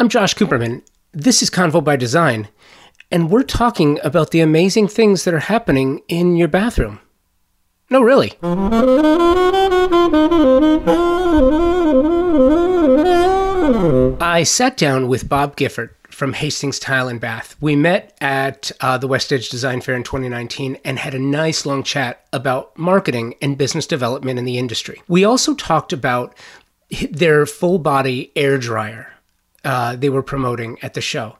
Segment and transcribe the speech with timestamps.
[0.00, 0.82] I'm Josh Cooperman.
[1.12, 2.48] This is Convo by Design,
[3.10, 7.00] and we're talking about the amazing things that are happening in your bathroom.
[7.90, 8.32] No, really.
[14.22, 17.54] I sat down with Bob Gifford from Hastings Tile and Bath.
[17.60, 21.66] We met at uh, the West Edge Design Fair in 2019 and had a nice
[21.66, 25.02] long chat about marketing and business development in the industry.
[25.08, 26.34] We also talked about
[27.10, 29.12] their full body air dryer
[29.64, 31.36] uh, they were promoting at the show.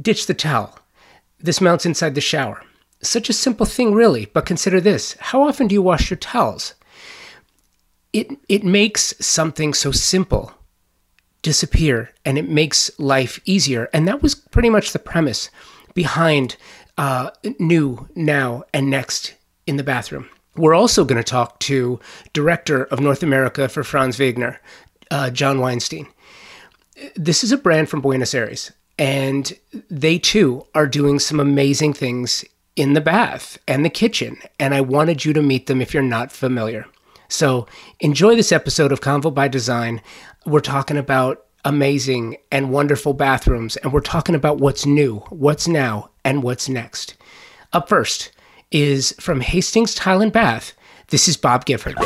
[0.00, 0.78] Ditch the towel.
[1.38, 2.62] This mounts inside the shower.
[3.02, 6.74] Such a simple thing, really, but consider this how often do you wash your towels?
[8.12, 10.52] It, it makes something so simple
[11.42, 13.88] disappear and it makes life easier.
[13.92, 15.50] And that was pretty much the premise
[15.94, 16.56] behind
[16.98, 19.34] uh, New, Now, and Next
[19.66, 20.28] in the bathroom.
[20.56, 22.00] We're also going to talk to
[22.32, 24.56] director of North America for Franz Viegener,
[25.10, 26.08] uh, John Weinstein.
[27.14, 29.52] This is a brand from Buenos Aires, and
[29.90, 32.42] they too are doing some amazing things
[32.74, 34.38] in the bath and the kitchen.
[34.58, 36.86] And I wanted you to meet them if you're not familiar.
[37.28, 37.66] So
[38.00, 40.00] enjoy this episode of Convo by Design.
[40.46, 46.10] We're talking about amazing and wonderful bathrooms, and we're talking about what's new, what's now,
[46.24, 47.14] and what's next.
[47.74, 48.30] Up first
[48.70, 50.72] is from Hastings Tile and Bath.
[51.08, 51.96] This is Bob Gifford.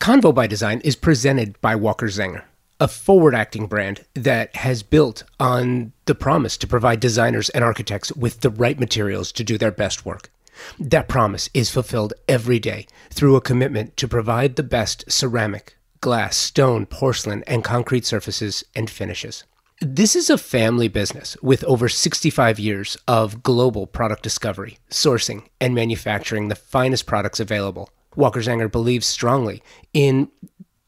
[0.00, 2.42] Convo by Design is presented by Walker Zanger
[2.82, 8.10] a forward acting brand that has built on the promise to provide designers and architects
[8.16, 10.32] with the right materials to do their best work.
[10.80, 16.36] That promise is fulfilled every day through a commitment to provide the best ceramic, glass,
[16.36, 19.44] stone, porcelain, and concrete surfaces and finishes.
[19.80, 25.72] This is a family business with over 65 years of global product discovery, sourcing, and
[25.72, 27.90] manufacturing the finest products available.
[28.16, 30.32] Walker Zanger believes strongly in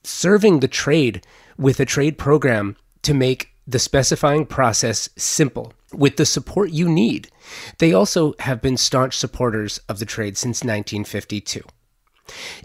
[0.02, 1.24] serving the trade
[1.56, 7.28] with a trade program to make the specifying process simple with the support you need.
[7.78, 11.62] They also have been staunch supporters of the trade since 1952.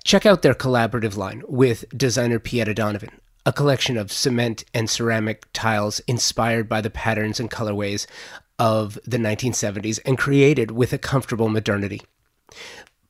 [0.04, 3.12] Check out their collaborative line with designer Pieta Donovan,
[3.46, 8.08] a collection of cement and ceramic tiles inspired by the patterns and colorways
[8.58, 12.02] of the 1970s and created with a comfortable modernity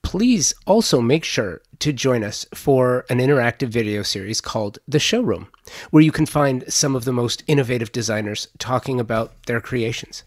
[0.02, 5.48] please also make sure to join us for an interactive video series called The Showroom,
[5.92, 10.24] where you can find some of the most innovative designers talking about their creations.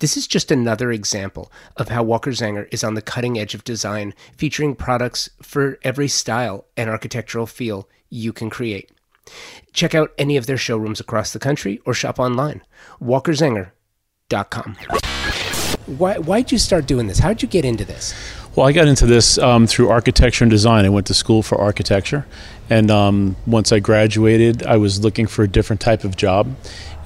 [0.00, 3.64] This is just another example of how Walker Zanger is on the cutting edge of
[3.64, 8.90] design, featuring products for every style and architectural feel you can create.
[9.72, 12.62] Check out any of their showrooms across the country or shop online.
[13.00, 14.76] WalkerZanger.com.
[15.86, 17.18] Why, why'd you start doing this?
[17.18, 18.14] How'd you get into this?
[18.54, 20.84] Well, I got into this um, through architecture and design.
[20.84, 22.26] I went to school for architecture,
[22.68, 26.54] and um, once I graduated, I was looking for a different type of job,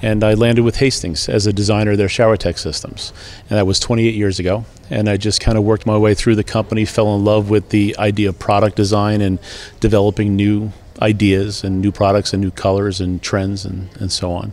[0.01, 3.13] and I landed with Hastings as a designer of their shower tech systems,
[3.49, 4.65] and that was 28 years ago.
[4.89, 7.69] And I just kind of worked my way through the company, fell in love with
[7.69, 9.39] the idea of product design and
[9.79, 14.51] developing new ideas and new products and new colors and trends and, and so on.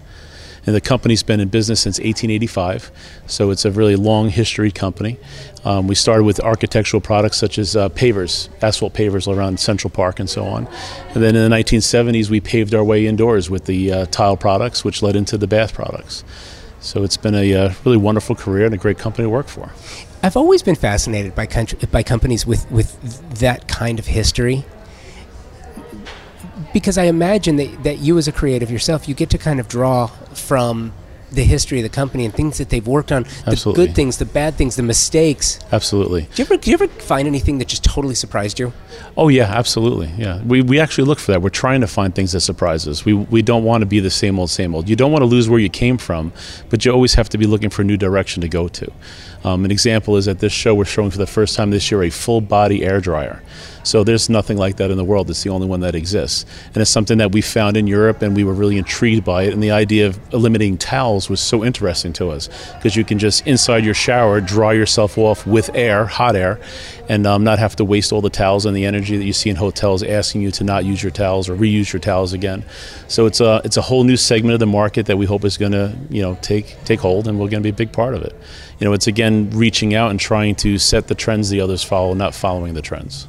[0.67, 2.91] And the company's been in business since 1885,
[3.27, 5.19] so it's a really long history company.
[5.65, 10.21] Um, we started with architectural products such as uh, pavers, asphalt pavers around Central Park
[10.21, 10.67] and so on.
[11.15, 14.85] And then in the 1970s, we paved our way indoors with the uh, tile products,
[14.85, 16.25] which led into the bath products.
[16.81, 19.71] So it's been a uh, really wonderful career and a great company to work for.
[20.23, 24.65] I've always been fascinated by country, by companies with, with that kind of history
[26.75, 29.69] because I imagine that, that you as a creative yourself, you get to kind of
[29.69, 30.93] draw from
[31.31, 33.83] the history of the company and things that they've worked on, Absolutely.
[33.83, 35.59] the good things, the bad things, the mistakes.
[35.72, 36.22] Absolutely.
[36.34, 38.72] Do you ever do you ever find anything that just totally surprised you?
[39.16, 40.10] Oh yeah, absolutely.
[40.19, 41.43] Yeah, we, we actually look for that.
[41.43, 43.05] We're trying to find things that surprise us.
[43.05, 44.88] We we don't want to be the same old same old.
[44.88, 46.32] You don't want to lose where you came from,
[46.69, 48.93] but you always have to be looking for a new direction to go to.
[49.44, 52.03] Um, an example is at this show we're showing for the first time this year
[52.03, 53.43] a full body air dryer.
[53.83, 55.28] So there's nothing like that in the world.
[55.28, 56.47] It's the only one that exists.
[56.69, 59.53] And it's something that we found in Europe and we were really intrigued by it.
[59.53, 63.47] And the idea of eliminating towels was so interesting to us because you can just
[63.47, 66.59] inside your shower dry yourself off with air, hot air,
[67.09, 69.51] and um, not have to waste all the towels and the energy that you see
[69.51, 72.65] in hotels asking you to not use your towels or reuse your towels again.
[73.09, 75.56] So it's a, it's a whole new segment of the market that we hope is
[75.56, 78.15] going to you know, take, take hold and we're going to be a big part
[78.15, 78.34] of it.
[78.78, 82.15] You know, it's again reaching out and trying to set the trends the others follow,
[82.15, 83.28] not following the trends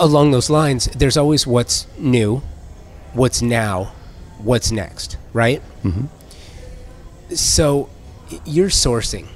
[0.00, 2.42] along those lines, there's always what's new,
[3.12, 3.92] what's now,
[4.38, 5.62] what's next, right?
[5.84, 7.34] Mm-hmm.
[7.34, 7.88] So
[8.44, 9.28] you're sourcing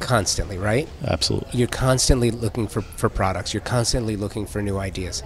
[0.00, 0.88] constantly, right?
[1.06, 1.48] Absolutely.
[1.58, 5.22] You're constantly looking for, for products, you're constantly looking for new ideas.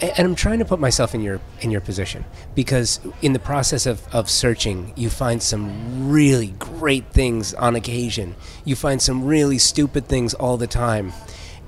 [0.00, 2.24] and I'm trying to put myself in your in your position
[2.54, 8.36] because in the process of, of searching, you find some really great things on occasion.
[8.64, 11.12] You find some really stupid things all the time.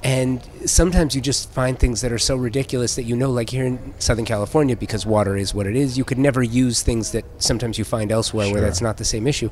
[0.02, 3.66] And sometimes you just find things that are so ridiculous that you know, like here
[3.66, 7.24] in Southern California, because water is what it is, you could never use things that
[7.36, 8.54] sometimes you find elsewhere Sure.
[8.54, 9.50] where that's not the same issue.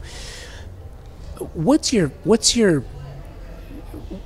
[1.55, 2.81] What's your what's your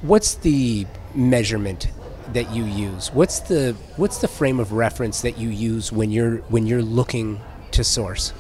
[0.03, 1.88] what's the measurement
[2.32, 3.12] that you use?
[3.12, 7.41] What's the what's the frame of reference that you use when you're when you're looking
[7.73, 8.32] to source?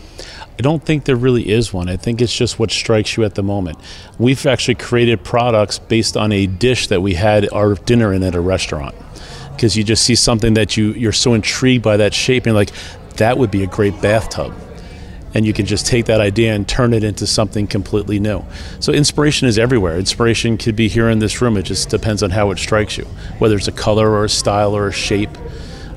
[0.58, 1.88] I don't think there really is one.
[1.88, 3.78] I think it's just what strikes you at the moment.
[4.18, 8.34] We've actually created products based on a dish that we had our dinner in at
[8.34, 8.94] a restaurant.
[9.50, 12.70] Because you just see something that you, you're so intrigued by that shape, and like,
[13.16, 14.54] that would be a great bathtub.
[15.34, 18.44] And you can just take that idea and turn it into something completely new.
[18.80, 19.98] So inspiration is everywhere.
[19.98, 21.56] Inspiration could be here in this room.
[21.56, 23.04] It just depends on how it strikes you,
[23.38, 25.30] whether it's a color or a style or a shape.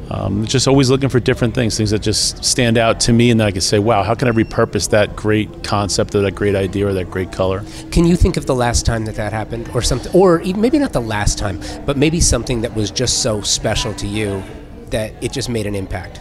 [0.10, 3.42] Um, just always looking for different things, things that just stand out to me, and
[3.42, 6.86] I can say, "Wow, how can I repurpose that great concept or that great idea
[6.86, 9.82] or that great color?" Can you think of the last time that that happened, or
[9.82, 13.96] something, or maybe not the last time, but maybe something that was just so special
[13.96, 14.44] to you
[14.92, 16.20] that it just made an impact?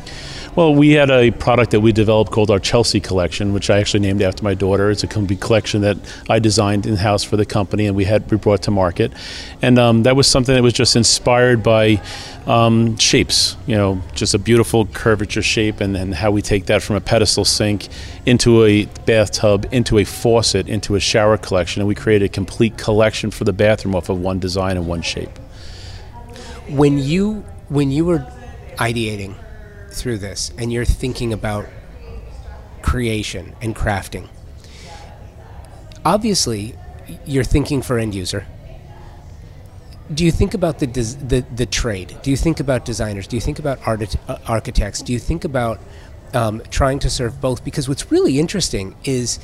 [0.57, 3.99] Well, we had a product that we developed called our Chelsea collection, which I actually
[4.01, 4.89] named after my daughter.
[4.89, 5.97] It's a collection that
[6.31, 9.13] I designed in house for the company, and we had we brought to market.
[9.63, 12.01] And um, that was something that was just inspired by
[12.47, 13.57] um, shapes.
[13.67, 17.01] You know, just a beautiful curvature shape, and, and how we take that from a
[17.01, 17.89] pedestal sink
[18.25, 22.79] into a bathtub, into a faucet, into a shower collection, and we created a complete
[22.79, 25.37] collection for the bathroom off of one design and one shape.
[26.69, 28.25] When you when you were
[28.77, 29.35] ideating
[29.95, 31.67] through this and you're thinking about
[32.83, 34.29] creation and crafting,
[36.05, 36.75] obviously
[37.25, 38.47] you're thinking for end user.
[40.13, 42.15] Do you think about the des- the the trade?
[42.23, 43.27] Do you think about designers?
[43.27, 45.01] Do you think about arti- uh, architects?
[45.01, 45.81] Do you think about
[46.35, 47.65] um, trying to serve both?
[47.65, 49.39] Because what's really interesting is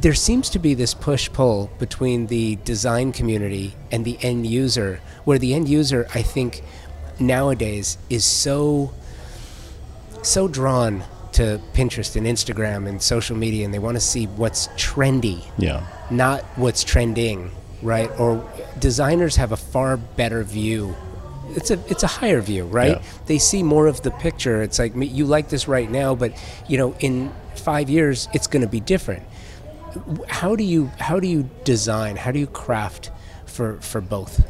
[0.00, 5.00] there seems to be this push pull between the design community and the end user,
[5.24, 6.62] where the end user, I think,
[7.20, 8.92] nowadays is so
[10.26, 14.68] so drawn to Pinterest and Instagram and social media, and they want to see what's
[14.68, 15.82] trendy Yeah.
[16.10, 17.50] not what's trending,
[17.82, 18.10] right?
[18.18, 18.42] Or
[18.78, 20.94] designers have a far better view.
[21.54, 22.96] It's a it's a higher view, right?
[22.96, 23.02] Yeah.
[23.26, 24.62] They see more of the picture.
[24.62, 26.32] It's like you like this right now, but
[26.68, 29.22] you know, in five years, it's going to be different.
[30.28, 32.16] How do you how do you design?
[32.16, 33.10] How do you craft
[33.46, 34.44] for for both?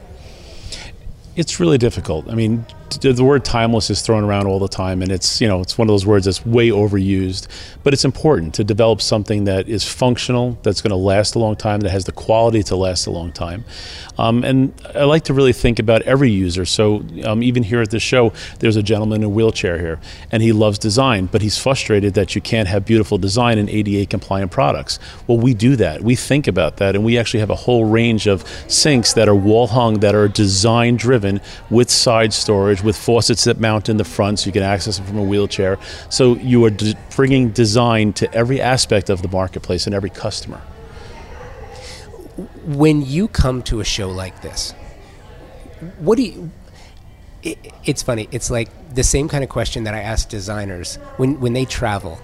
[1.36, 2.30] It's really difficult.
[2.30, 5.60] I mean, the word timeless is thrown around all the time, and it's you know
[5.60, 7.48] it's one of those words that's way overused.
[7.82, 11.56] But it's important to develop something that is functional, that's going to last a long
[11.56, 13.64] time, that has the quality to last a long time.
[14.18, 16.64] Um, and I like to really think about every user.
[16.64, 20.00] So um, even here at the show, there's a gentleman in a wheelchair here,
[20.32, 24.06] and he loves design, but he's frustrated that you can't have beautiful design in ADA
[24.06, 24.98] compliant products.
[25.26, 26.02] Well, we do that.
[26.02, 29.34] We think about that, and we actually have a whole range of sinks that are
[29.34, 31.40] wall hung, that are design driven,
[31.70, 35.06] with side storage, with faucets that mount in the front, so you can access them
[35.06, 35.78] from a wheelchair.
[36.10, 40.60] So you are d- bringing design to every aspect of the marketplace and every customer.
[42.66, 44.72] when you come to a show like this,
[45.98, 46.50] what do you?
[47.42, 48.28] It, it's funny.
[48.32, 52.18] It's like the same kind of question that I ask designers when when they travel.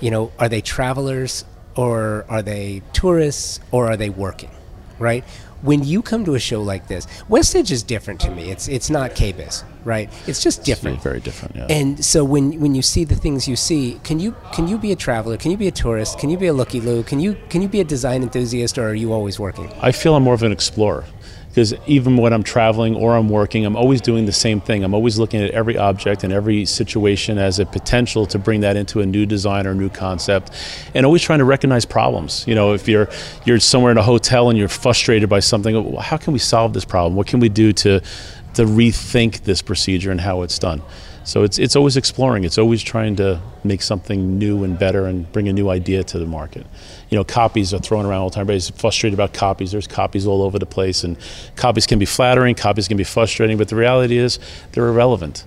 [0.00, 1.44] You know, are they travelers
[1.74, 4.50] or are they tourists or are they working?
[4.98, 5.24] Right.
[5.66, 8.50] When you come to a show like this, West Edge is different to me.
[8.52, 10.08] It's it's not KBIS, right?
[10.28, 11.02] It's just different.
[11.02, 11.56] Very different.
[11.56, 11.66] Yeah.
[11.68, 14.92] And so when when you see the things you see, can you can you be
[14.92, 15.36] a traveler?
[15.36, 16.20] Can you be a tourist?
[16.20, 17.02] Can you be a looky loo?
[17.02, 19.68] Can you can you be a design enthusiast, or are you always working?
[19.80, 21.04] I feel I'm more of an explorer
[21.56, 24.84] because even when I'm traveling or I'm working, I'm always doing the same thing.
[24.84, 28.76] I'm always looking at every object and every situation as a potential to bring that
[28.76, 30.50] into a new design or new concept,
[30.92, 32.46] and always trying to recognize problems.
[32.46, 33.08] You know, if you're
[33.46, 36.38] you're somewhere in a hotel and you're frustrated by something, oh, well, how can we
[36.38, 37.16] solve this problem?
[37.16, 40.82] What can we do to to rethink this procedure and how it's done?
[41.26, 42.44] So it's it's always exploring.
[42.44, 46.20] It's always trying to make something new and better and bring a new idea to
[46.20, 46.64] the market.
[47.10, 48.42] You know, copies are thrown around all the time.
[48.42, 49.72] Everybody's frustrated about copies.
[49.72, 51.18] There's copies all over the place, and
[51.56, 52.54] copies can be flattering.
[52.54, 53.58] Copies can be frustrating.
[53.58, 54.38] But the reality is,
[54.70, 55.44] they're irrelevant.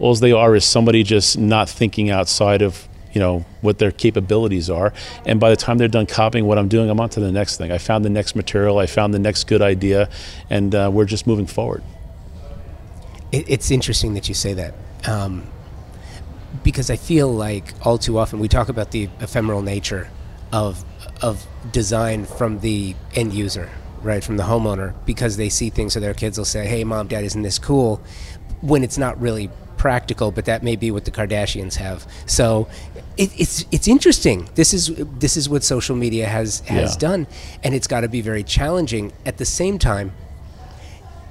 [0.00, 4.70] All they are is somebody just not thinking outside of you know what their capabilities
[4.70, 4.92] are
[5.26, 7.56] and by the time they're done copying what i'm doing i'm on to the next
[7.56, 10.10] thing i found the next material i found the next good idea
[10.50, 11.82] and uh, we're just moving forward
[13.32, 14.74] it's interesting that you say that
[15.08, 15.46] um,
[16.62, 20.08] because I feel like all too often we talk about the ephemeral nature
[20.52, 20.84] of
[21.22, 23.68] of design from the end user,
[24.02, 27.08] right, from the homeowner, because they see things so their kids will say, "Hey, mom,
[27.08, 28.00] dad, isn't this cool?"
[28.60, 32.06] When it's not really practical, but that may be what the Kardashians have.
[32.26, 32.68] So
[33.16, 34.48] it, it's it's interesting.
[34.54, 36.98] This is this is what social media has has Yeah.
[37.08, 37.26] done,
[37.62, 39.12] and it's got to be very challenging.
[39.26, 40.12] At the same time,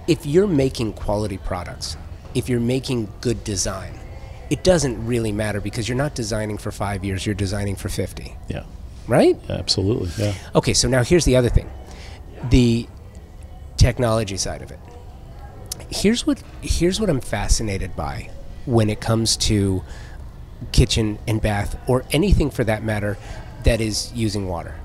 [0.07, 1.97] if you're making quality products,
[2.37, 3.93] if you're making good design,
[4.49, 7.25] it doesn't really matter because you're not designing for five years.
[7.25, 8.63] You're designing for fifty, Yeah,
[9.07, 9.35] right?
[9.49, 10.09] absolutely.
[10.23, 10.33] Yeah.
[10.55, 11.69] Okay, so now here's the other thing
[12.49, 12.87] the
[13.77, 14.79] technology side of it.
[15.89, 18.29] Here's what here's what I'm fascinated by
[18.65, 19.83] when it comes to
[20.71, 23.17] kitchen and bath or anything for that matter
[23.63, 24.75] that is using water.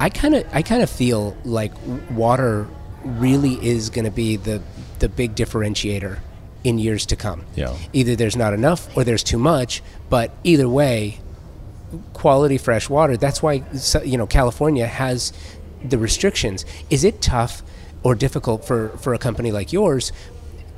[0.00, 1.72] I kind of I kind of feel like
[2.10, 2.66] water
[3.04, 4.60] really is going to be the
[4.98, 6.18] the big differentiator
[6.64, 7.44] in years to come.
[7.54, 7.76] Yeah.
[7.92, 11.18] Either there's not enough or there's too much, but either way,
[12.12, 13.16] quality fresh water.
[13.16, 13.64] That's why
[14.04, 15.32] you know California has
[15.84, 16.64] the restrictions.
[16.90, 17.62] Is it tough
[18.02, 20.12] or difficult for, for a company like yours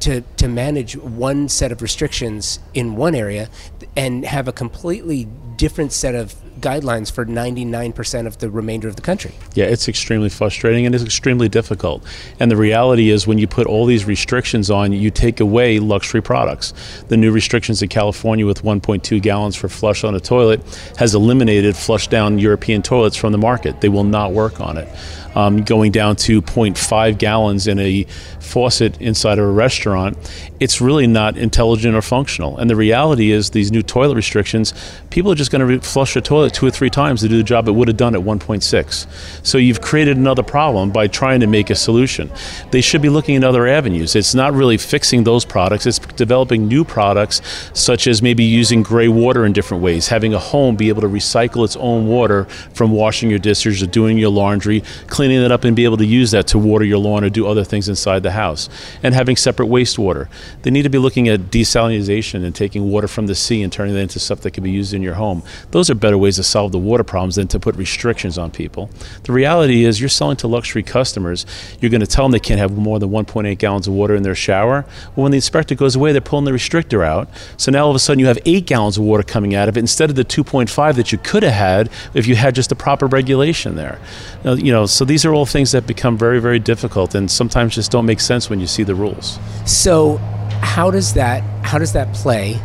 [0.00, 3.48] to to manage one set of restrictions in one area
[3.96, 9.02] and have a completely different set of guidelines for 99% of the remainder of the
[9.02, 9.32] country?
[9.54, 12.02] Yeah, it's extremely frustrating and it's extremely difficult.
[12.40, 16.22] And the reality is, when you put all these restrictions on, you take away luxury
[16.22, 16.72] products.
[17.08, 20.62] The new restrictions in California with 1.2 gallons for flush on a toilet
[20.98, 23.80] has eliminated flush down European toilets from the market.
[23.80, 24.88] They will not work on it.
[25.34, 28.04] Um, going down to 0.5 gallons in a
[28.38, 30.16] faucet inside of a restaurant,
[30.60, 32.56] it's really not intelligent or functional.
[32.56, 34.72] And the reality is, these new toilet restrictions,
[35.10, 37.42] people are just going to flush a toilet two or three times to do the
[37.42, 39.06] job it would have done at 1.6.
[39.44, 42.30] So you've created another problem by trying to make a solution.
[42.70, 44.14] They should be looking at other avenues.
[44.14, 47.42] It's not really fixing those products, it's developing new products,
[47.74, 51.08] such as maybe using gray water in different ways, having a home be able to
[51.08, 55.64] recycle its own water from washing your dishes or doing your laundry, cleaning it up
[55.64, 58.22] and be able to use that to water your lawn or do other things inside
[58.22, 58.68] the house,
[59.02, 60.28] and having separate wastewater.
[60.62, 63.96] They need to be looking at desalination and taking water from the sea and turning
[63.96, 65.42] it into stuff that can be used in your home.
[65.70, 68.90] Those are better ways to solve the water problems than to put restrictions on people.
[69.24, 71.46] The reality is, you're selling to luxury customers.
[71.80, 74.22] You're going to tell them they can't have more than 1.8 gallons of water in
[74.22, 74.84] their shower.
[75.14, 77.28] Well, when the inspector goes away, they're pulling the restrictor out.
[77.56, 79.76] So now all of a sudden you have eight gallons of water coming out of
[79.76, 82.76] it instead of the 2.5 that you could have had if you had just the
[82.76, 83.98] proper regulation there.
[84.44, 87.74] Now, you know, so these are all things that become very, very difficult and sometimes
[87.74, 89.38] just don't make sense when you see the rules.
[89.66, 90.18] So,
[90.60, 92.60] how does that how does that play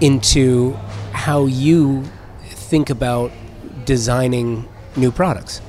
[0.00, 0.72] into
[1.12, 2.04] how you
[2.64, 3.30] think about
[3.84, 5.60] designing new products?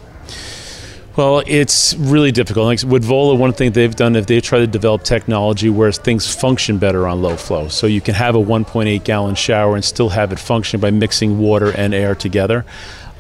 [1.16, 2.66] Well, it's really difficult.
[2.66, 6.34] Like with Vola, one thing they've done is they've tried to develop technology where things
[6.34, 7.70] function better on low flow.
[7.70, 11.40] So you can have a 1.8 gallon shower and still have it function by mixing
[11.40, 12.66] water and air together.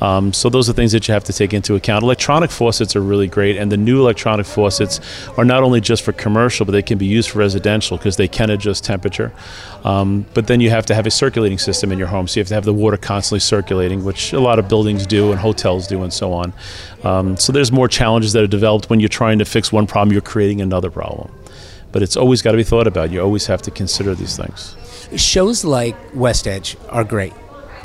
[0.01, 2.03] Um, so those are things that you have to take into account.
[2.03, 4.99] Electronic faucets are really great, and the new electronic faucets
[5.37, 8.27] are not only just for commercial, but they can be used for residential because they
[8.27, 9.31] can adjust temperature.
[9.83, 12.41] Um, but then you have to have a circulating system in your home, so you
[12.41, 15.87] have to have the water constantly circulating, which a lot of buildings do and hotels
[15.87, 16.53] do, and so on.
[17.03, 20.11] Um, so there's more challenges that are developed when you're trying to fix one problem,
[20.11, 21.31] you're creating another problem.
[21.91, 23.11] But it's always got to be thought about.
[23.11, 24.75] You always have to consider these things.
[25.15, 27.31] Shows like West Edge are great.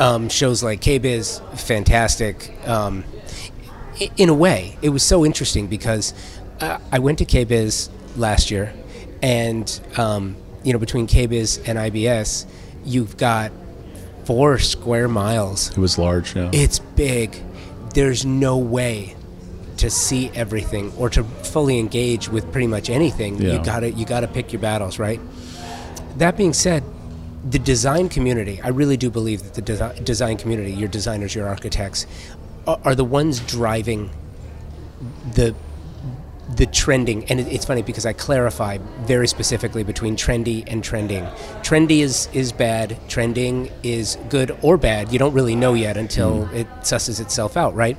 [0.01, 2.51] Um, shows like KBIS, fantastic.
[2.67, 3.05] Um,
[4.17, 6.15] in a way, it was so interesting because
[6.61, 8.73] uh, I went to KBIS last year,
[9.23, 12.47] and um, you know between KBIS and IBS,
[12.85, 13.53] you've got
[14.25, 16.51] four square miles It was large, yeah.
[16.53, 17.37] it's big.
[17.95, 19.17] There's no way
[19.79, 23.41] to see everything or to fully engage with pretty much anything.
[23.41, 25.21] You gotta you gotta pick your battles, right?
[26.19, 26.85] That being said,
[27.49, 31.49] the design community, I really do believe that the desi- design community, your designers, your
[31.49, 32.07] architects,
[32.67, 34.11] are, are the ones driving
[35.35, 35.55] the
[36.57, 37.25] the trending.
[37.27, 41.25] And it, it's funny because i clarify very specifically between trendy and trending.
[41.63, 45.13] Trendy is is bad trending is good or bad.
[45.13, 46.57] You don't really know yet until hmm.
[46.57, 47.97] it susses itself out right?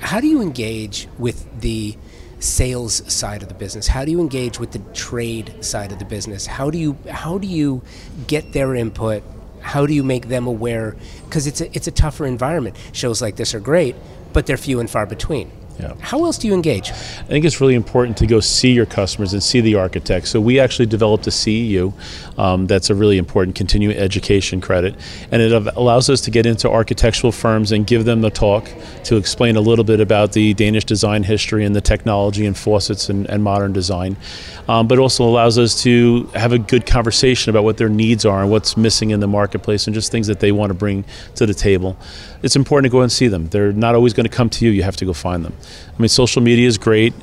[0.00, 1.96] How do you engage with the
[2.44, 3.86] sales side of the business?
[3.86, 6.46] How do you engage with the trade side of the business?
[6.46, 7.82] How do you how do you
[8.26, 9.22] get their input?
[9.60, 10.94] How do you make them aware?
[11.24, 12.76] Because it's a, it's a tougher environment.
[12.92, 13.96] Shows like this are great
[14.34, 15.94] but they're few and far between Yeah.
[16.00, 19.32] how else do you engage I think it's really important to go see your customers
[19.32, 20.30] and see the architects.
[20.30, 21.92] So we actually developed a CEU
[22.38, 24.94] um, that's a really important continuing education credit,
[25.30, 28.68] and it allows us to get into architectural firms and give them the talk
[29.04, 33.08] to explain a little bit about the Danish design history and the technology and faucets
[33.08, 34.16] and, and modern design,
[34.68, 38.42] um, but also allows us to have a good conversation about what their needs are
[38.42, 41.04] and what's missing in the marketplace and just things that they want to bring
[41.36, 41.96] to the table.
[42.42, 43.48] It's important to go and see them.
[43.48, 44.70] They're not always going to come to you.
[44.70, 45.54] You have to go find them.
[45.96, 47.14] I mean, social media is great,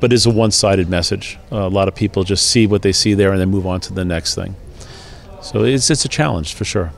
[0.00, 1.38] but it's a one-sided message.
[1.50, 3.80] Uh, a lot of people just see what they see there and then move on
[3.82, 4.56] to the next thing.
[5.42, 6.92] So it's it's a challenge for sure.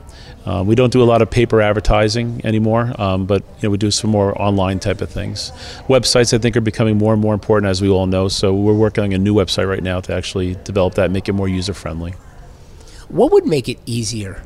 [0.45, 3.77] Uh, we don't do a lot of paper advertising anymore, um, but you know, we
[3.77, 5.51] do some more online type of things.
[5.87, 8.29] Websites, I think, are becoming more and more important, as we all know.
[8.29, 11.33] So we're working on a new website right now to actually develop that, make it
[11.33, 12.13] more user friendly.
[13.09, 14.41] What would make it easier?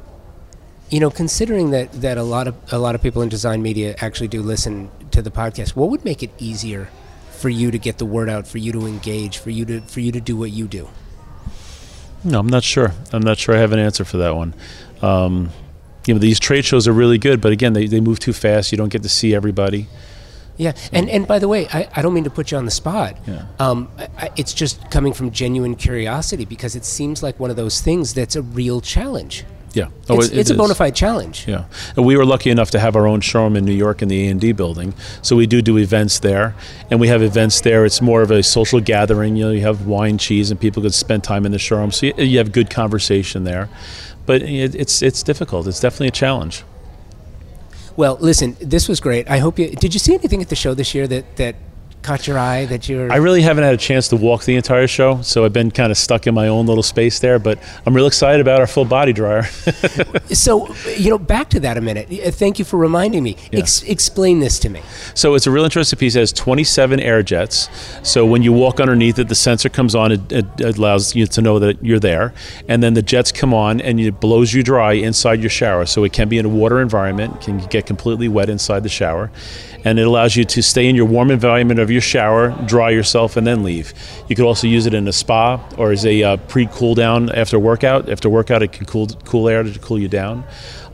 [0.89, 3.95] You know, considering that, that a lot of a lot of people in design media
[3.99, 6.89] actually do listen to the podcast, what would make it easier
[7.31, 9.99] for you to get the word out, for you to engage, for you to for
[9.99, 10.89] you to do what you do?
[12.23, 12.93] No, I'm not sure.
[13.11, 14.53] I'm not sure I have an answer for that one.
[15.01, 15.49] Um,
[16.05, 18.71] you know, these trade shows are really good, but again, they, they move too fast.
[18.71, 19.87] You don't get to see everybody.
[20.55, 22.71] Yeah, and and by the way, I, I don't mean to put you on the
[22.71, 23.17] spot.
[23.25, 23.45] Yeah.
[23.59, 27.81] Um, I, it's just coming from genuine curiosity because it seems like one of those
[27.81, 29.45] things that's a real challenge.
[29.73, 31.45] Yeah, Oh, it's, it- it's it a bona fide challenge.
[31.47, 31.65] Yeah,
[31.95, 34.27] and we were lucky enough to have our own showroom in New York in the
[34.27, 34.93] A and D building.
[35.23, 36.53] So we do do events there,
[36.91, 37.83] and we have events there.
[37.83, 39.35] It's more of a social gathering.
[39.35, 41.91] You know, you have wine, cheese, and people could spend time in the showroom.
[41.91, 43.67] So you, you have good conversation there.
[44.27, 45.65] But it, it's it's difficult.
[45.67, 46.63] It's definitely a challenge.
[47.95, 49.29] Well, listen, this was great.
[49.29, 49.93] I hope you did.
[49.93, 51.55] You see anything at the show this year that that
[52.03, 52.65] caught your eye?
[52.65, 55.53] That you're I really haven't had a chance to walk the entire show, so I've
[55.53, 57.39] been kind of stuck in my own little space there.
[57.39, 59.43] But I'm real excited about our full body dryer.
[60.31, 62.09] so you know back to that a minute.
[62.35, 63.37] Thank you for reminding me.
[63.51, 64.81] Ex- explain this to me.
[65.15, 66.15] So it's a real interesting piece.
[66.15, 67.69] It has 27 air jets.
[68.03, 70.11] So when you walk underneath it, the sensor comes on.
[70.11, 72.33] It, it allows you to know that you're there.
[72.67, 75.85] And then the jets come on and it blows you dry inside your shower.
[75.85, 79.31] So it can be in a water environment, can get completely wet inside the shower.
[79.85, 83.35] And it allows you to stay in your warm environment of your shower, dry yourself,
[83.35, 83.93] and then leave.
[84.29, 87.59] You could also use it in a spa or as a uh, pre-cool down after
[87.59, 88.09] workout.
[88.09, 90.45] After workout, it can cool cool air to cool you down.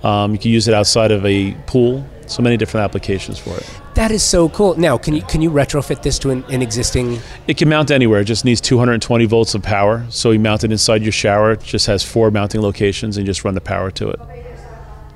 [0.03, 2.05] Um, you can use it outside of a pool.
[2.27, 3.67] So many different applications for it.
[3.95, 4.75] That is so cool.
[4.75, 7.19] Now, can you can you retrofit this to an, an existing?
[7.47, 8.21] It can mount anywhere.
[8.21, 10.05] It just needs 220 volts of power.
[10.09, 11.53] So you mount it inside your shower.
[11.53, 14.19] It just has four mounting locations and you just run the power to it.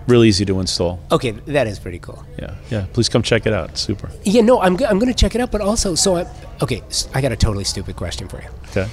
[0.07, 0.99] Real easy to install.
[1.11, 2.23] Okay, that is pretty cool.
[2.37, 2.85] Yeah, yeah.
[2.93, 3.69] Please come check it out.
[3.69, 4.09] It's super.
[4.23, 5.51] Yeah, no, I'm I'm going to check it out.
[5.51, 6.27] But also, so I
[6.61, 6.81] okay,
[7.13, 8.49] I got a totally stupid question for you.
[8.69, 8.89] Okay.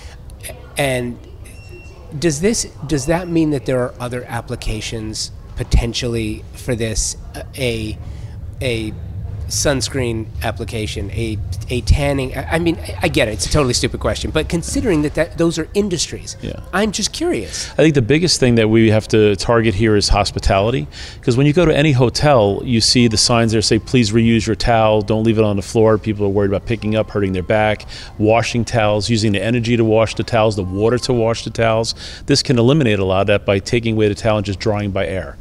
[0.78, 1.18] And
[2.18, 7.98] does this does that mean that there are other applications potentially for this uh, a
[8.62, 8.92] a
[9.50, 13.74] sunscreen application a a tanning I I mean I- I get it it's a totally
[13.74, 16.60] stupid question but considering that, that those are industries Yeah.
[16.72, 20.08] I'm just curious I think the biggest thing that we have to target here is
[20.08, 20.86] hospitality.
[21.18, 24.46] Because when you go to any hotel, you see the signs there say, please reuse
[24.46, 25.98] your towel, don't leave it on the floor.
[25.98, 27.86] People are worried about picking up, hurting their back,
[28.18, 31.94] washing towels, using the energy to wash the towels, the water to wash the towels.
[32.26, 34.90] This can eliminate a lot of that by taking away the towel and just drying
[34.90, 35.36] by air.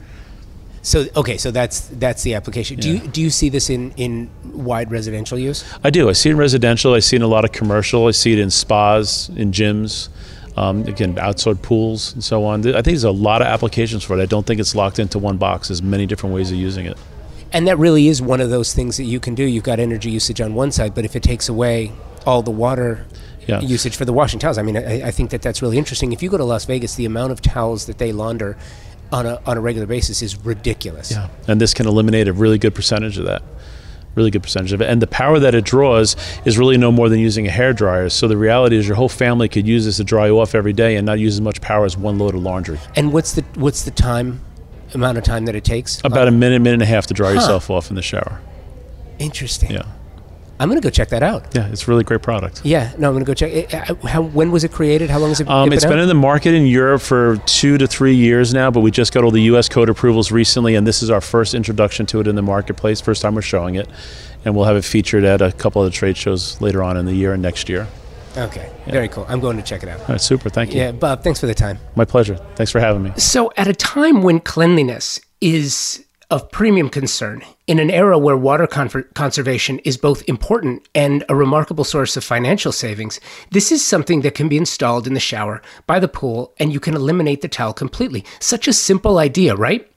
[0.89, 4.29] So okay so that's that's the application do you do you see this in in
[4.69, 6.09] wide residential use I do.
[6.09, 6.93] I see it in residential.
[6.93, 8.07] I see it in a lot of commercial.
[8.07, 10.09] I see it in spas, in gyms,
[10.57, 12.59] um, again, outside pools, and so on.
[12.61, 14.21] I think there's a lot of applications for it.
[14.21, 15.67] I don't think it's locked into one box.
[15.69, 16.97] There's many different ways of using it.
[17.53, 19.43] And that really is one of those things that you can do.
[19.43, 21.91] You've got energy usage on one side, but if it takes away
[22.25, 23.05] all the water
[23.47, 23.61] Yeah.
[23.61, 26.11] usage for the washing towels, I mean, I, I think that that's really interesting.
[26.11, 28.57] If you go to Las Vegas, the amount of towels that they launder
[29.11, 31.11] on a, on a regular basis is ridiculous.
[31.11, 31.29] Yeah.
[31.47, 33.41] And this can eliminate a really good percentage of that.
[34.15, 34.89] Really good percentage of it.
[34.89, 38.09] And the power that it draws is really no more than using a hair dryer.
[38.09, 40.73] So the reality is your whole family could use this to dry you off every
[40.73, 42.79] day and not use as much power as one load of laundry.
[42.95, 44.41] And what's the what's the time
[44.93, 46.01] amount of time that it takes?
[46.03, 47.35] About a minute, minute and a half to dry Huh.
[47.35, 48.41] yourself off in the shower.
[49.19, 49.71] Interesting.
[49.71, 49.83] Yeah.
[50.59, 51.55] I'm gonna go check that out.
[51.55, 52.61] Yeah, it's a really great product.
[52.65, 53.51] Yeah, no, I'm gonna go check.
[53.51, 53.73] it.
[53.73, 55.09] Uh, How when was it created?
[55.09, 57.37] How long has it, Um, it it's been, been in the market in Europe for
[57.45, 59.69] two to three years now, but we just got all the U.S.
[59.69, 62.99] code approvals recently, and this is our first introduction to it in the marketplace.
[62.99, 63.87] First time we're showing it,
[64.43, 67.05] and we'll have it featured at a couple of the trade shows later on in
[67.05, 67.87] the year and next year.
[68.37, 69.25] Okay, very cool.
[69.27, 69.99] I'm going to check it out.
[70.01, 70.49] All right, super.
[70.49, 70.79] Thank you.
[70.79, 71.79] Yeah, Bob, thanks for the time.
[71.95, 72.35] My pleasure.
[72.55, 73.11] Thanks for having me.
[73.17, 78.65] So, at a time when cleanliness is of premium concern, in an era where water
[78.65, 83.19] con- conservation is both important and a remarkable source of financial savings,
[83.51, 86.79] this is something that can be installed in the shower, by the pool, and you
[86.79, 88.25] can eliminate the towel completely.
[88.39, 89.87] Such a simple idea, right?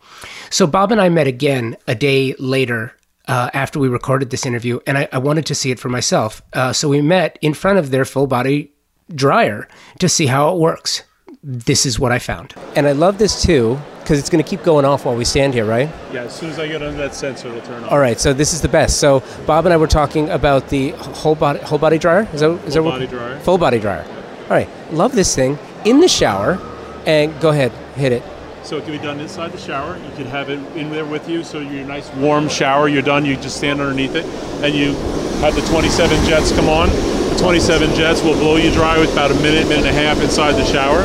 [0.50, 2.94] So, Bob and I met again a day later
[3.26, 6.42] uh, after we recorded this interview, and I, I wanted to see it for myself.
[6.52, 8.70] Uh, so, we met in front of their full body
[9.14, 9.66] dryer
[9.98, 11.04] to see how it works
[11.42, 12.54] this is what I found.
[12.76, 13.78] And I love this too
[14.12, 15.88] because it's going to keep going off while we stand here, right?
[16.12, 17.92] Yeah, as soon as I get under that sensor, it'll turn off.
[17.92, 19.01] All right, so this is the best.
[19.01, 22.29] So Bob and I were talking about the whole body whole body dryer.
[22.35, 23.38] Is that is that what- body dryer.
[23.40, 24.05] Full body dryer.
[24.42, 26.59] All right, love this thing in the shower.
[27.07, 28.22] And go ahead, hit it.
[28.64, 29.96] So it can be done inside the shower.
[29.96, 32.88] You can have it in there with you, so your nice warm shower.
[32.88, 33.25] You're done.
[33.25, 34.27] You just stand underneath it,
[34.62, 34.92] and you
[35.40, 36.90] have the 27 jets come on.
[36.90, 40.20] The 27 jets will blow you dry with about a minute, minute and a half
[40.22, 41.03] inside the shower.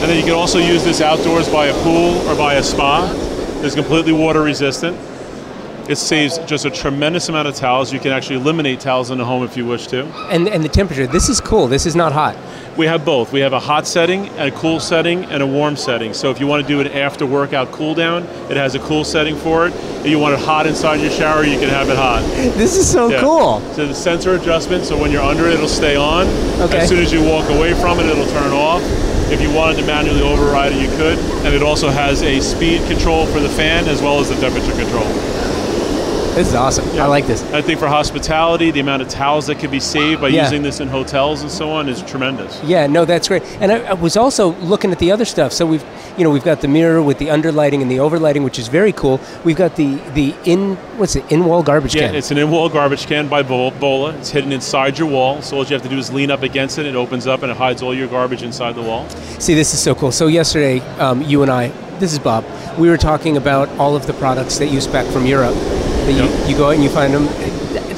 [0.00, 3.10] And then you can also use this outdoors by a pool or by a spa.
[3.64, 4.96] It's completely water resistant.
[5.88, 7.92] It saves just a tremendous amount of towels.
[7.92, 10.04] You can actually eliminate towels in the home if you wish to.
[10.30, 11.06] And and the temperature.
[11.06, 11.68] This is cool.
[11.68, 12.36] This is not hot.
[12.76, 13.32] We have both.
[13.32, 16.12] We have a hot setting, and a cool setting, and a warm setting.
[16.12, 19.04] So if you want to do an after workout cool down, it has a cool
[19.04, 19.72] setting for it.
[20.00, 22.22] If you want it hot inside your shower, you can have it hot.
[22.58, 23.20] This is so Yeah.
[23.20, 23.62] cool.
[23.74, 26.26] So the sensor adjustment, so when you're under it, it'll stay on.
[26.60, 26.78] Okay.
[26.78, 28.82] As soon as you walk away from it, it'll turn off.
[29.28, 31.18] If you wanted to manually override it, you could.
[31.44, 34.72] And it also has a speed control for the fan as well as the temperature
[34.72, 35.06] control.
[36.36, 36.86] This is awesome.
[37.00, 37.42] I like this.
[37.54, 40.42] I think for hospitality, the amount of towels that could be saved by Yeah.
[40.44, 42.60] using this in hotels and so on is tremendous.
[42.62, 43.42] Yeah, no, that's great.
[43.58, 45.54] And I, I was also looking at the other stuff.
[45.54, 45.82] So we've,
[46.18, 48.92] you know, we've got the mirror with the underlighting and the overlighting, which is very
[48.92, 49.18] cool.
[49.44, 52.14] We've got the the in what's it in wall garbage Yeah, can.
[52.14, 54.10] it's an in-wall garbage can by Bol- Bola.
[54.16, 56.76] It's hidden inside your wall, so all you have to do is lean up against
[56.78, 56.84] it.
[56.84, 59.08] It opens up and it hides all your garbage inside the wall.
[59.38, 60.12] See, this is so cool.
[60.12, 61.68] So yesterday, um, you and I,
[61.98, 62.44] this is Bob.
[62.76, 65.56] We were talking about all of the products that you spec from Europe.
[66.06, 66.48] You, Yep.
[66.48, 67.26] you go out and you find them.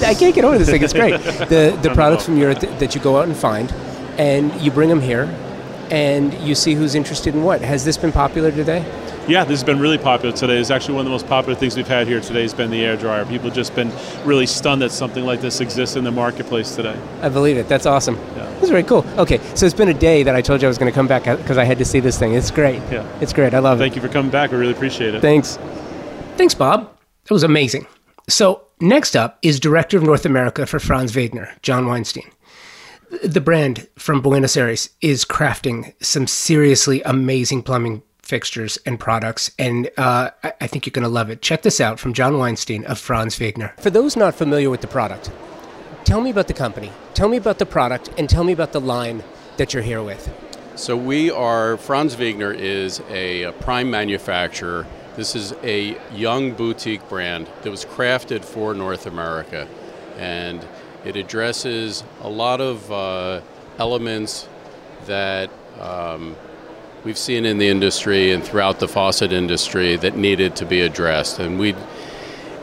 [0.05, 0.83] I can't get over this thing.
[0.83, 1.15] It's great.
[1.49, 3.71] The the products from Europe that, you go out and find,
[4.19, 5.25] and you bring them here,
[5.91, 7.61] and you see who's interested in what.
[7.63, 8.85] Has this been popular today?
[9.29, 10.57] Yeah, this has been really popular today.
[10.59, 12.83] It's actually one of the most popular things we've had here today has been the
[12.83, 13.27] air dryer.
[13.27, 13.93] People have just been
[14.25, 16.97] really stunned that something like this exists in the marketplace today.
[17.21, 17.69] I believe it.
[17.69, 18.17] That's awesome.
[18.17, 18.47] Yeah.
[18.59, 19.05] That's very cool.
[19.19, 21.09] Okay, so it's been a day that I told you I was going to come
[21.09, 22.33] back because I had to see this thing.
[22.33, 22.81] It's great.
[22.91, 23.05] Yeah.
[23.21, 23.53] It's great.
[23.53, 23.83] I love it.
[23.85, 24.51] Thank you for coming back.
[24.51, 25.21] We really appreciate it.
[25.21, 25.59] Thanks.
[26.39, 26.91] Thanks, Bob.
[27.25, 27.87] It was amazing.
[28.29, 32.31] So, next up is Director of North America for Franz Viegener, John Weinstein.
[33.25, 39.91] The brand from Buenos Aires is crafting some seriously amazing plumbing fixtures and products, and
[39.97, 41.41] uh, I I think you're going to love it.
[41.41, 43.75] Check this out from John Weinstein of Franz Viegener.
[43.81, 45.31] For those not familiar with the product,
[46.05, 48.81] tell me about the company, tell me about the product, and tell me about the
[48.81, 49.25] line
[49.57, 50.31] that you're here with.
[50.75, 54.87] So we are, Franz Viegener is a, a prime manufacturer.
[55.19, 59.67] This is a young boutique brand that was crafted for North America.
[60.17, 60.65] And
[61.05, 63.41] it addresses a lot of uh,
[63.81, 64.47] elements
[65.07, 65.51] that
[65.81, 66.37] um,
[67.03, 71.41] we've seen in the industry and throughout the faucet industry that needed to be addressed.
[71.41, 71.75] And we,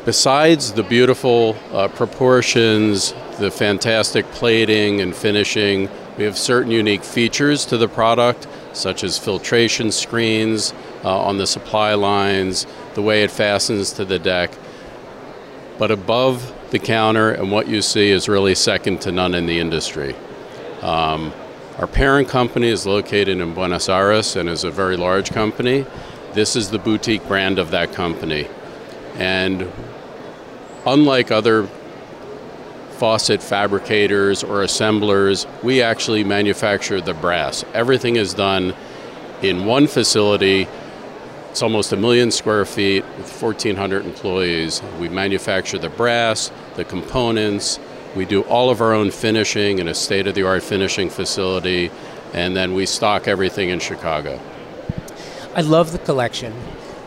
[0.05, 7.65] besides the beautiful uh, proportions, the fantastic plating and finishing, we have certain unique features
[7.65, 10.73] to the product, such as filtration screens
[11.05, 12.65] uh, on the supply lines,
[12.95, 14.51] the way it fastens to the deck.
[15.77, 19.59] But above the counter, and what you see is really second to none in the
[19.59, 20.15] industry.
[20.81, 21.31] Um,
[21.77, 25.85] our parent company is located in Buenos Aires and is a very large company.
[26.33, 28.47] This is the boutique brand of that company.
[29.15, 29.71] And
[30.85, 31.67] unlike other
[32.91, 37.63] faucet fabricators or assemblers, we actually manufacture the brass.
[37.73, 38.73] Everything is done
[39.41, 40.67] in one facility.
[41.55, 44.81] It's almost a million square feet with 1,400 employees.
[44.99, 47.79] We manufacture the brass, the components.
[48.13, 51.91] We do all of our own finishing in a state of the art finishing facility,
[52.33, 54.37] and then we stock everything in Chicago.
[55.55, 56.53] I love the collection.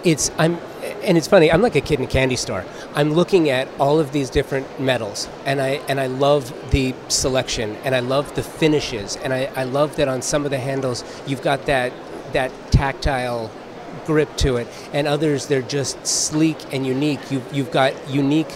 [0.02, 0.54] It's I'm
[1.02, 1.52] and it's funny.
[1.52, 2.64] I'm like a kid in a candy store.
[2.94, 7.76] I'm looking at all of these different metals, and I and I love the selection,
[7.84, 11.04] and I love the finishes, and I, I love that on some of the handles
[11.26, 11.92] you've got that
[12.32, 13.50] that tactile
[14.04, 17.30] grip to it, and others they're just sleek and unique.
[17.30, 18.52] You've you've got unique,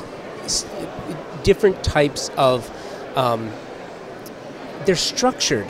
[1.42, 2.70] different types of.
[3.16, 3.50] Um,
[4.84, 5.66] they're structured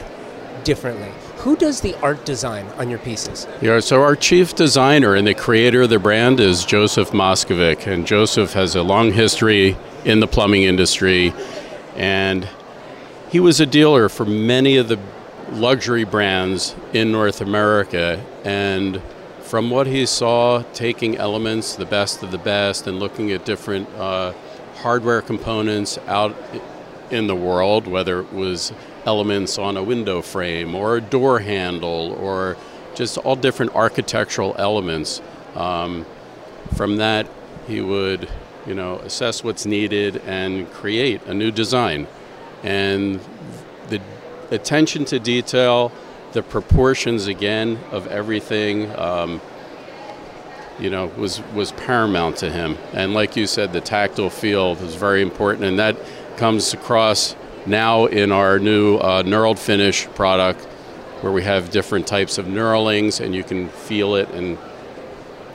[0.65, 1.13] differently.
[1.39, 3.49] Who does the art design on your pieces?
[3.61, 8.07] Yeah, so our chief designer and the creator of the brand is Joseph Moskovic, and
[8.07, 11.35] Joseph has a long history in the plumbing industry,
[11.97, 12.49] and
[13.29, 15.01] he was a dealer for many of the
[15.51, 19.03] luxury brands in North America, and
[19.53, 23.87] from what he saw, taking elements, the best of the best, and looking at different
[23.97, 24.33] uh,
[24.77, 26.35] hardware components out
[27.11, 28.73] in the world, whether it was
[29.05, 32.57] elements on a window frame or a door handle or
[32.95, 35.21] just all different architectural elements.
[35.55, 36.07] Um,
[36.75, 37.27] from that,
[37.69, 38.31] he would,
[38.67, 42.07] you know, assess what's needed and create a new design.
[42.63, 43.21] And
[43.91, 44.01] the
[44.51, 45.93] attention to detail,
[46.33, 48.91] the proportions again of everything.
[48.99, 49.41] Um,
[50.79, 52.77] you know, was was paramount to him.
[52.93, 55.97] And like you said, the tactile feel was very important, and that
[56.37, 60.65] comes across now in our new uh, knurled finish product,
[61.21, 64.59] where we have different types of knurlings, and you can feel it, and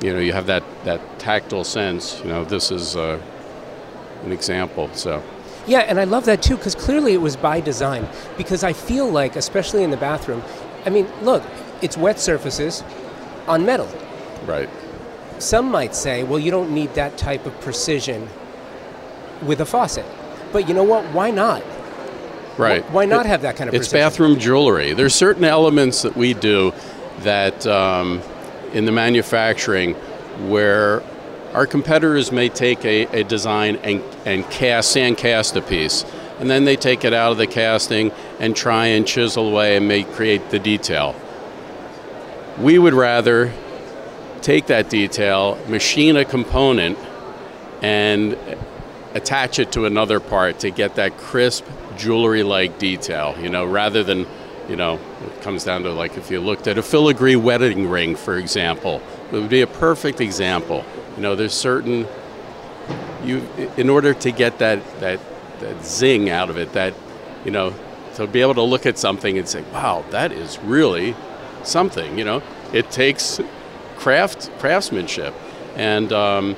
[0.01, 2.19] you know, you have that that tactile sense.
[2.21, 3.19] You know, this is uh,
[4.23, 4.89] an example.
[4.93, 5.23] So.
[5.65, 8.07] Yeah, and I love that too because clearly it was by design.
[8.37, 10.41] Because I feel like, especially in the bathroom,
[10.87, 11.43] I mean, look,
[11.81, 12.81] it's wet surfaces
[13.45, 13.89] on metal.
[14.45, 14.69] Right.
[15.37, 18.29] Some might say, well, you don't need that type of precision
[19.43, 20.05] with a faucet.
[20.53, 21.03] But you know what?
[21.07, 21.61] Why not?
[22.57, 22.89] Right.
[22.89, 24.07] Why not have that kind of It's precision?
[24.07, 24.93] bathroom jewelry.
[24.93, 26.73] There's certain elements that we do
[27.19, 28.21] that um,
[28.71, 29.93] in the manufacturing
[30.47, 31.03] where
[31.53, 36.05] our competitors may take a, a design and, and cast, sand cast a piece,
[36.39, 39.87] and then they take it out of the casting and try and chisel away and
[39.87, 41.15] make create the detail.
[42.59, 43.51] We would rather
[44.41, 46.97] take that detail, machine a component,
[47.81, 48.37] and
[49.13, 51.65] attach it to another part to get that crisp
[51.97, 53.35] jewelry-like detail.
[53.39, 54.25] You know, rather than,
[54.69, 58.15] you know, it comes down to like if you looked at a filigree wedding ring,
[58.15, 60.83] for example, it would be a perfect example.
[61.15, 62.07] You know, there's certain
[63.23, 65.19] you in order to get that that
[65.59, 66.93] that zing out of it, that
[67.45, 67.73] you know,
[68.15, 71.15] to be able to look at something and say, "Wow, that is really
[71.63, 72.43] something." You know,
[72.73, 73.39] it takes
[73.97, 75.33] craft craftsmanship,
[75.75, 76.55] and um,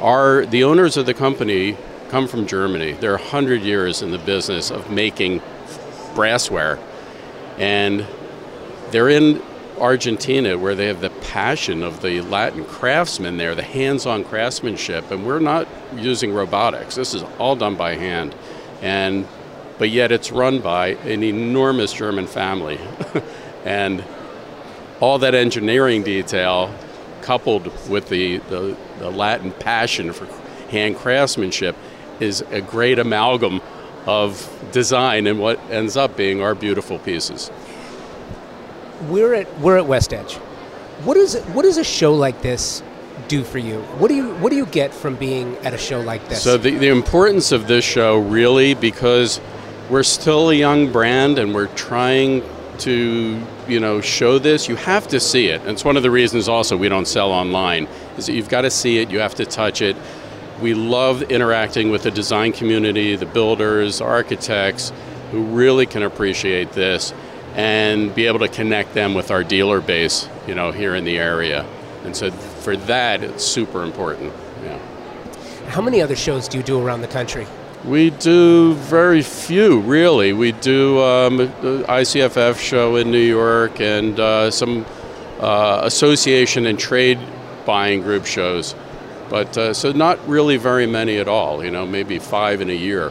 [0.00, 1.76] our the owners of the company
[2.08, 2.92] come from Germany.
[2.92, 5.40] They're hundred years in the business of making
[6.14, 6.78] brassware,
[7.58, 8.06] and
[8.90, 9.42] they're in
[9.80, 15.26] Argentina where they have the passion of the Latin craftsmen there, the hands-on craftsmanship, and
[15.26, 15.66] we're not
[15.96, 16.94] using robotics.
[16.94, 18.34] This is all done by hand,
[18.82, 19.26] and
[19.78, 22.78] but yet it's run by an enormous German family,
[23.64, 24.04] and
[25.00, 26.74] all that engineering detail
[27.22, 30.26] coupled with the, the, the Latin passion for
[30.70, 31.76] hand craftsmanship
[32.20, 33.60] is a great amalgam
[34.06, 37.50] of design and what ends up being our beautiful pieces.
[39.08, 40.34] We're at we're at West Edge.
[41.04, 42.82] What is what does a show like this
[43.28, 43.80] do for you?
[43.98, 46.42] What do you what do you get from being at a show like this?
[46.42, 49.40] So the, the importance of this show really because
[49.88, 52.42] we're still a young brand and we're trying
[52.78, 56.10] to you know show this you have to see it and it's one of the
[56.10, 57.86] reasons also we don't sell online
[58.16, 59.94] is that you've got to see it you have to touch it
[60.62, 64.92] we love interacting with the design community the builders architects
[65.30, 67.12] who really can appreciate this
[67.54, 71.18] and be able to connect them with our dealer base you know here in the
[71.18, 71.66] area
[72.04, 74.32] and so for that it's super important
[74.62, 74.78] yeah
[75.68, 77.46] How many other shows do you do around the country?
[77.84, 80.32] we do very few, really.
[80.32, 84.84] We do um, the ICFF show in New York and uh, some
[85.40, 87.18] uh, association and trade
[87.64, 88.74] buying group shows,
[89.30, 91.64] but uh, so not really very many at all.
[91.64, 93.10] You know, maybe five in a year.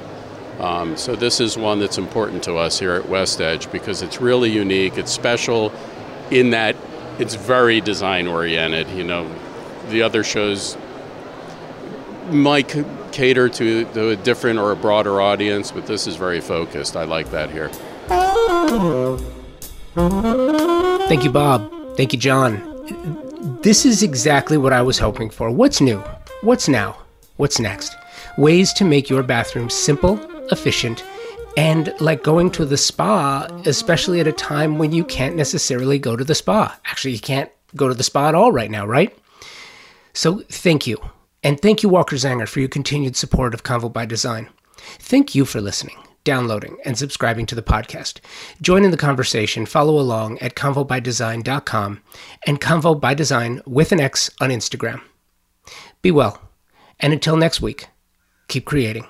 [0.59, 4.19] Um, so this is one that's important to us here at West Edge because it's
[4.19, 4.97] really unique.
[4.97, 5.71] It's special
[6.31, 6.75] in that
[7.17, 8.89] it's very design oriented.
[8.89, 9.29] You know,
[9.89, 10.77] the other shows
[12.29, 12.67] might
[13.11, 16.95] cater to, to a different or a broader audience, but this is very focused.
[16.95, 17.69] I like that here.
[21.07, 21.71] Thank you, Bob.
[21.97, 22.65] Thank you, John.
[23.61, 25.49] This is exactly what I was hoping for.
[25.51, 25.99] What's new?
[26.41, 26.97] What's now?
[27.37, 27.95] What's next?
[28.37, 30.17] Ways to make your bathroom simple,
[30.51, 31.03] efficient,
[31.57, 36.15] and like going to the spa, especially at a time when you can't necessarily go
[36.15, 36.79] to the spa.
[36.85, 39.17] Actually, you can't go to the spa at all right now, right?
[40.13, 40.97] So thank you.
[41.43, 44.49] And thank you, Walker Zanger, for your continued support of Convo by Design.
[44.77, 48.19] Thank you for listening, downloading, and subscribing to the podcast.
[48.61, 52.01] Join in the conversation, follow along at convobydesign.com
[52.45, 55.01] and Convo by Design with an X on Instagram.
[56.01, 56.41] Be well,
[56.99, 57.87] and until next week,
[58.47, 59.05] keep creating.